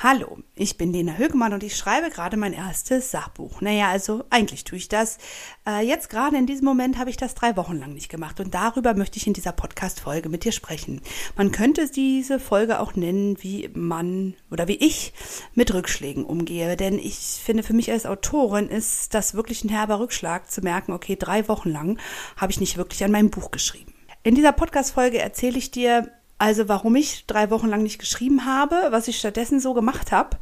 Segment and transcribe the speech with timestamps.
[0.00, 3.60] Hallo, ich bin Lena Högemann und ich schreibe gerade mein erstes Sachbuch.
[3.60, 5.18] Naja, also eigentlich tue ich das.
[5.66, 8.54] Äh, jetzt gerade in diesem Moment habe ich das drei Wochen lang nicht gemacht und
[8.54, 11.00] darüber möchte ich in dieser Podcast-Folge mit dir sprechen.
[11.36, 15.14] Man könnte diese Folge auch nennen, wie man oder wie ich
[15.54, 19.98] mit Rückschlägen umgehe, denn ich finde für mich als Autorin ist das wirklich ein herber
[19.98, 21.98] Rückschlag zu merken, okay, drei Wochen lang
[22.36, 23.92] habe ich nicht wirklich an meinem Buch geschrieben.
[24.22, 28.76] In dieser Podcast-Folge erzähle ich dir, also warum ich drei Wochen lang nicht geschrieben habe,
[28.90, 30.36] was ich stattdessen so gemacht habe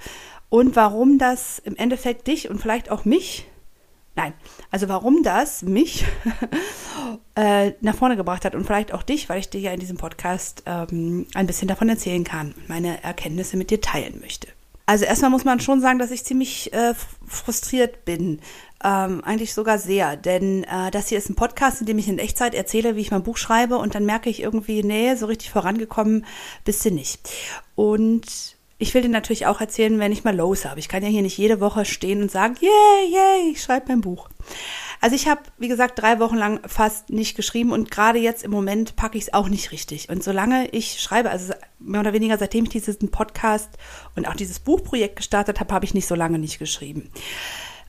[0.48, 3.46] und warum das im Endeffekt dich und vielleicht auch mich,
[4.14, 4.34] nein,
[4.70, 6.05] also warum das mich
[7.34, 9.96] äh, nach vorne gebracht hat und vielleicht auch dich, weil ich dir ja in diesem
[9.96, 14.48] Podcast ähm, ein bisschen davon erzählen kann und meine Erkenntnisse mit dir teilen möchte.
[14.88, 16.94] Also erstmal muss man schon sagen, dass ich ziemlich äh,
[17.27, 18.41] frustriert bin.
[18.85, 22.19] Ähm, eigentlich sogar sehr, denn äh, das hier ist ein Podcast, in dem ich in
[22.19, 25.51] Echtzeit erzähle, wie ich mein Buch schreibe und dann merke ich irgendwie, nee, so richtig
[25.51, 26.27] vorangekommen
[26.65, 27.31] bist du nicht.
[27.75, 30.78] Und ich will dir natürlich auch erzählen, wenn ich mal los habe.
[30.78, 34.03] Ich kann ja hier nicht jede Woche stehen und sagen, yay, yay, ich schreibe mein
[34.03, 34.28] Buch.
[35.00, 38.50] Also ich habe, wie gesagt, drei Wochen lang fast nicht geschrieben und gerade jetzt im
[38.50, 40.09] Moment packe ich es auch nicht richtig.
[40.11, 43.70] Und solange ich schreibe, also mehr oder weniger seitdem ich diesen Podcast
[44.15, 47.11] und auch dieses Buchprojekt gestartet habe, habe ich nicht so lange nicht geschrieben.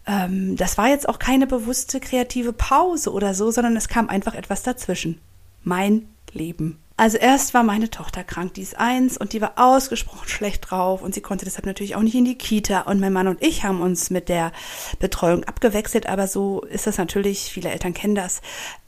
[0.07, 4.33] Ähm, das war jetzt auch keine bewusste kreative Pause oder so, sondern es kam einfach
[4.33, 5.19] etwas dazwischen.
[5.63, 6.79] Mein Leben.
[6.99, 11.03] Also erst war meine Tochter krank, die ist eins und die war ausgesprochen schlecht drauf
[11.03, 13.63] und sie konnte deshalb natürlich auch nicht in die Kita und mein Mann und ich
[13.63, 14.51] haben uns mit der
[14.97, 18.41] Betreuung abgewechselt, aber so ist das natürlich, viele Eltern kennen das,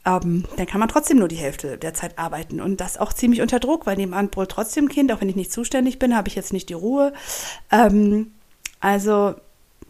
[0.04, 3.42] ähm, dann kann man trotzdem nur die Hälfte der Zeit arbeiten und das auch ziemlich
[3.42, 6.34] unter Druck, weil nebenan brüllt trotzdem Kind, auch wenn ich nicht zuständig bin, habe ich
[6.34, 7.12] jetzt nicht die Ruhe.
[7.70, 8.32] Ähm,
[8.80, 9.36] also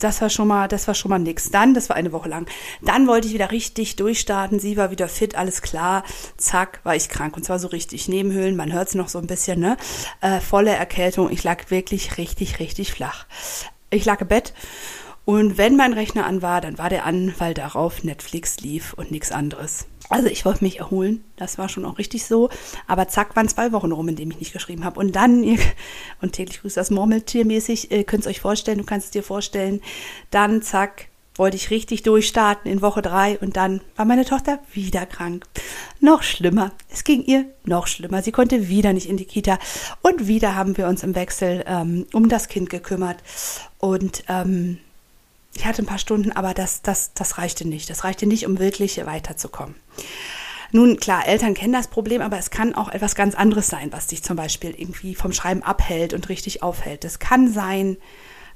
[0.00, 1.50] das war schon mal, das war schon mal nix.
[1.50, 2.46] Dann, das war eine Woche lang.
[2.82, 4.58] Dann wollte ich wieder richtig durchstarten.
[4.58, 6.04] Sie war wieder fit, alles klar.
[6.36, 7.36] Zack, war ich krank.
[7.36, 8.08] Und zwar so richtig.
[8.08, 9.76] Nebenhöhlen, man hört es noch so ein bisschen, ne?
[10.20, 11.30] Äh, volle Erkältung.
[11.30, 13.26] Ich lag wirklich richtig, richtig flach.
[13.90, 14.52] Ich lag im Bett.
[15.24, 19.10] Und wenn mein Rechner an war, dann war der an, weil darauf Netflix lief und
[19.10, 19.86] nichts anderes.
[20.10, 22.50] Also ich wollte mich erholen, das war schon auch richtig so.
[22.86, 25.00] Aber zack, waren zwei Wochen rum, in denen ich nicht geschrieben habe.
[25.00, 25.42] Und dann,
[26.20, 29.80] und täglich grüßt das Murmeltiermäßig, ihr könnt es euch vorstellen, du kannst es dir vorstellen,
[30.30, 31.06] dann zack,
[31.36, 35.46] wollte ich richtig durchstarten in Woche drei und dann war meine Tochter wieder krank.
[36.00, 36.72] Noch schlimmer.
[36.90, 38.22] Es ging ihr noch schlimmer.
[38.22, 39.58] Sie konnte wieder nicht in die Kita
[40.02, 43.18] und wieder haben wir uns im Wechsel ähm, um das Kind gekümmert.
[43.78, 44.78] Und ähm,
[45.54, 47.90] ich hatte ein paar Stunden, aber das, das, das reichte nicht.
[47.90, 49.74] Das reichte nicht, um wirklich weiterzukommen.
[50.72, 54.06] Nun, klar, Eltern kennen das Problem, aber es kann auch etwas ganz anderes sein, was
[54.06, 57.04] dich zum Beispiel irgendwie vom Schreiben abhält und richtig aufhält.
[57.04, 57.96] Es kann sein,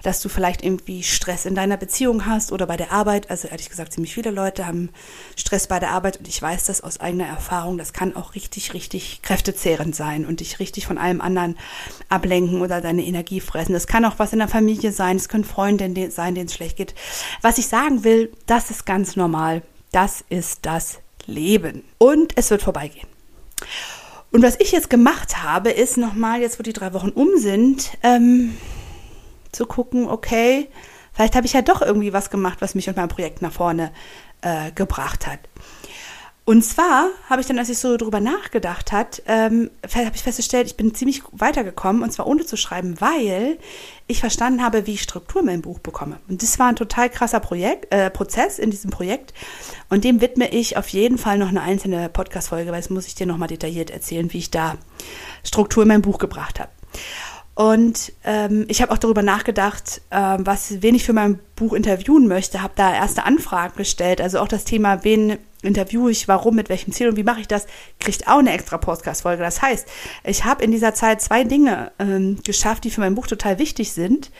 [0.04, 3.30] dass du vielleicht irgendwie Stress in deiner Beziehung hast oder bei der Arbeit.
[3.30, 4.90] Also ehrlich gesagt, ziemlich viele Leute haben
[5.34, 7.78] Stress bei der Arbeit und ich weiß das aus eigener Erfahrung.
[7.78, 11.56] Das kann auch richtig, richtig kräftezehrend sein und dich richtig von allem anderen
[12.10, 13.72] ablenken oder deine Energie fressen.
[13.72, 16.76] Das kann auch was in der Familie sein, es können Freunde sein, denen es schlecht
[16.76, 16.94] geht.
[17.40, 19.62] Was ich sagen will, das ist ganz normal.
[19.90, 21.82] Das ist das Leben.
[21.96, 23.08] Und es wird vorbeigehen.
[24.32, 27.96] Und was ich jetzt gemacht habe, ist nochmal, jetzt wo die drei Wochen um sind,
[28.02, 28.54] ähm,
[29.54, 30.68] zu gucken, okay,
[31.12, 33.92] vielleicht habe ich ja doch irgendwie was gemacht, was mich und mein Projekt nach vorne
[34.42, 35.40] äh, gebracht hat.
[36.46, 40.66] Und zwar habe ich dann, als ich so drüber nachgedacht hat, ähm, habe ich festgestellt,
[40.66, 43.58] ich bin ziemlich weitergekommen und zwar ohne zu schreiben, weil
[44.08, 46.20] ich verstanden habe, wie ich Struktur in meinem Buch bekomme.
[46.28, 49.32] Und das war ein total krasser Projekt, äh, Prozess in diesem Projekt
[49.88, 53.14] und dem widme ich auf jeden Fall noch eine einzelne Podcast-Folge, weil das muss ich
[53.14, 54.76] dir nochmal detailliert erzählen, wie ich da
[55.44, 56.70] Struktur in mein Buch gebracht habe.
[57.54, 62.26] Und ähm, ich habe auch darüber nachgedacht, äh, was, wen ich für mein Buch interviewen
[62.26, 64.20] möchte, habe da erste Anfragen gestellt.
[64.20, 67.48] Also auch das Thema, wen interviewe ich, warum, mit welchem Ziel und wie mache ich
[67.48, 67.66] das,
[67.98, 69.42] kriegt auch eine extra Podcast-Folge.
[69.42, 69.86] Das heißt,
[70.24, 73.92] ich habe in dieser Zeit zwei Dinge ähm, geschafft, die für mein Buch total wichtig
[73.92, 74.30] sind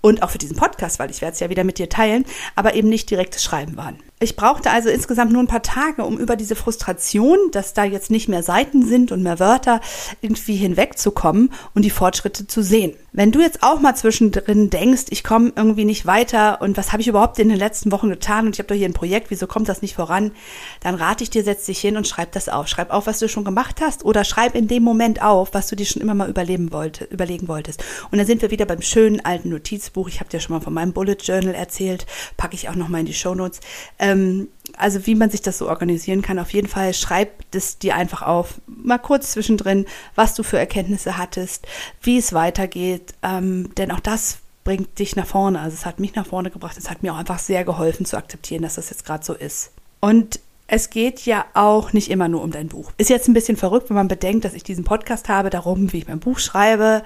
[0.00, 2.24] und auch für diesen Podcast, weil ich werde es ja wieder mit dir teilen,
[2.56, 3.98] aber eben nicht direktes Schreiben waren.
[4.20, 8.10] Ich brauchte also insgesamt nur ein paar Tage, um über diese Frustration, dass da jetzt
[8.10, 9.80] nicht mehr Seiten sind und mehr Wörter,
[10.20, 12.94] irgendwie hinwegzukommen und die Fortschritte zu sehen.
[13.12, 17.02] Wenn du jetzt auch mal zwischendrin denkst, ich komme irgendwie nicht weiter und was habe
[17.02, 19.46] ich überhaupt in den letzten Wochen getan und ich habe doch hier ein Projekt, wieso
[19.46, 20.32] kommt das nicht voran,
[20.80, 22.68] dann rate ich dir, setz dich hin und schreib das auf.
[22.68, 25.76] Schreib auf, was du schon gemacht hast oder schreib in dem Moment auf, was du
[25.76, 27.82] dir schon immer mal überleben wollte, überlegen wolltest.
[28.10, 30.08] Und dann sind wir wieder beim schönen alten Notizbuch.
[30.08, 32.06] Ich habe dir schon mal von meinem Bullet Journal erzählt,
[32.36, 33.60] packe ich auch noch mal in die Show Notes.
[33.98, 36.38] Ähm, also wie man sich das so organisieren kann.
[36.38, 41.18] Auf jeden Fall schreib es dir einfach auf, mal kurz zwischendrin, was du für Erkenntnisse
[41.18, 41.66] hattest,
[42.00, 45.60] wie es weitergeht, ähm, denn auch das bringt dich nach vorne.
[45.60, 46.76] Also es hat mich nach vorne gebracht.
[46.76, 49.72] Es hat mir auch einfach sehr geholfen zu akzeptieren, dass das jetzt gerade so ist.
[50.00, 52.92] Und es geht ja auch nicht immer nur um dein Buch.
[52.96, 55.98] Ist jetzt ein bisschen verrückt, wenn man bedenkt, dass ich diesen Podcast habe, darum, wie
[55.98, 57.02] ich mein Buch schreibe.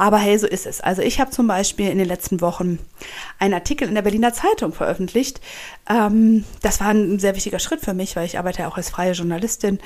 [0.00, 0.80] Aber hey, so ist es.
[0.80, 2.78] Also ich habe zum Beispiel in den letzten Wochen
[3.40, 5.40] einen Artikel in der Berliner Zeitung veröffentlicht.
[5.90, 8.90] Ähm, das war ein sehr wichtiger Schritt für mich, weil ich arbeite ja auch als
[8.90, 9.80] freie Journalistin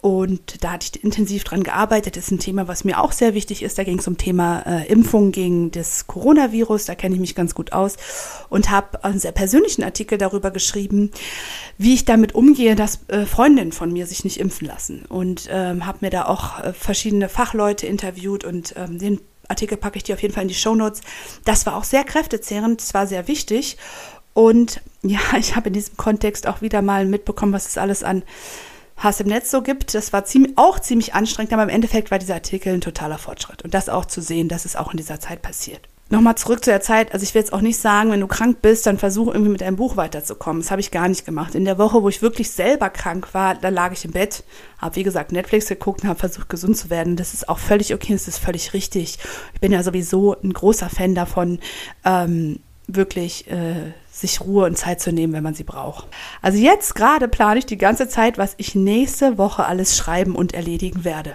[0.00, 2.16] und da hatte ich intensiv dran gearbeitet.
[2.16, 3.76] Das ist ein Thema, was mir auch sehr wichtig ist.
[3.76, 6.86] Da ging es um Thema äh, Impfung gegen das Coronavirus.
[6.86, 7.98] Da kenne ich mich ganz gut aus
[8.48, 11.10] und habe einen sehr persönlichen Artikel darüber geschrieben,
[11.76, 15.04] wie ich damit umgehe, dass äh, Freundinnen von mir sich nicht impfen lassen.
[15.10, 19.96] Und ähm, habe mir da auch äh, verschiedene Fachleute interviewt und ähm, den Artikel packe
[19.96, 21.00] ich dir auf jeden Fall in die Show Notes.
[21.44, 23.76] Das war auch sehr kräftezehrend, es war sehr wichtig.
[24.34, 28.22] Und ja, ich habe in diesem Kontext auch wieder mal mitbekommen, was es alles an
[28.96, 29.94] Hass im Netz so gibt.
[29.94, 33.62] Das war ziemlich, auch ziemlich anstrengend, aber im Endeffekt war dieser Artikel ein totaler Fortschritt.
[33.62, 35.88] Und das auch zu sehen, dass es auch in dieser Zeit passiert.
[36.10, 37.12] Nochmal zurück zu der Zeit.
[37.12, 39.60] Also ich will jetzt auch nicht sagen, wenn du krank bist, dann versuch irgendwie mit
[39.60, 40.62] deinem Buch weiterzukommen.
[40.62, 41.54] Das habe ich gar nicht gemacht.
[41.54, 44.42] In der Woche, wo ich wirklich selber krank war, da lag ich im Bett,
[44.78, 47.16] habe wie gesagt Netflix geguckt und habe versucht gesund zu werden.
[47.16, 49.18] Das ist auch völlig okay, das ist völlig richtig.
[49.52, 51.58] Ich bin ja sowieso ein großer Fan davon,
[52.06, 56.06] ähm, wirklich äh, sich Ruhe und Zeit zu nehmen, wenn man sie braucht.
[56.42, 60.54] Also jetzt gerade plane ich die ganze Zeit, was ich nächste Woche alles schreiben und
[60.54, 61.34] erledigen werde.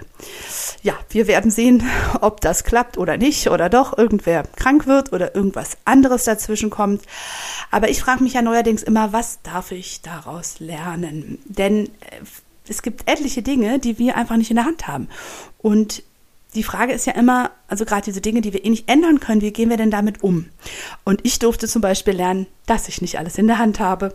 [0.82, 1.82] Ja, wir werden sehen,
[2.20, 7.02] ob das klappt oder nicht oder doch irgendwer krank wird oder irgendwas anderes dazwischen kommt.
[7.70, 11.38] Aber ich frage mich ja neuerdings immer, was darf ich daraus lernen?
[11.46, 11.90] Denn äh,
[12.68, 15.08] es gibt etliche Dinge, die wir einfach nicht in der Hand haben.
[15.58, 16.02] Und
[16.54, 19.40] die Frage ist ja immer, also gerade diese Dinge, die wir eh nicht ändern können,
[19.40, 20.48] wie gehen wir denn damit um?
[21.04, 24.14] Und ich durfte zum Beispiel lernen, dass ich nicht alles in der Hand habe.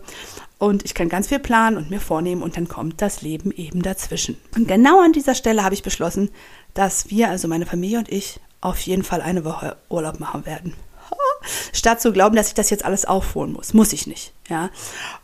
[0.58, 3.82] Und ich kann ganz viel planen und mir vornehmen und dann kommt das Leben eben
[3.82, 4.36] dazwischen.
[4.56, 6.30] Und genau an dieser Stelle habe ich beschlossen,
[6.74, 10.74] dass wir, also meine Familie und ich, auf jeden Fall eine Woche Urlaub machen werden.
[11.72, 13.74] Statt zu glauben, dass ich das jetzt alles aufholen muss.
[13.74, 14.32] Muss ich nicht.
[14.48, 14.70] Ja.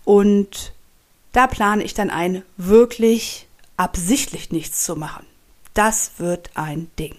[0.04, 0.72] Und
[1.32, 3.46] da plane ich dann ein, wirklich
[3.76, 5.26] absichtlich nichts zu machen.
[5.76, 7.14] Das wird ein Ding.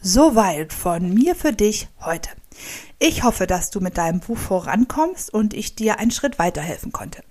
[0.00, 2.30] Soweit von mir für dich heute.
[3.00, 7.24] Ich hoffe, dass du mit deinem Buch vorankommst und ich dir einen Schritt weiterhelfen konnte.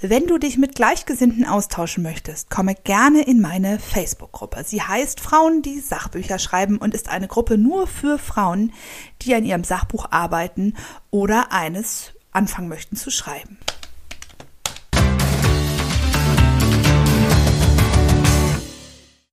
[0.00, 4.64] Wenn du dich mit Gleichgesinnten austauschen möchtest, komme gerne in meine Facebook-Gruppe.
[4.64, 8.72] Sie heißt Frauen, die Sachbücher schreiben und ist eine Gruppe nur für Frauen,
[9.20, 10.72] die an ihrem Sachbuch arbeiten
[11.10, 13.58] oder eines anfangen möchten zu schreiben.